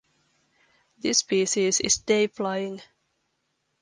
This 0.97 1.19
species 1.19 1.79
is 1.79 1.99
day 1.99 2.25
flying. 2.25 2.81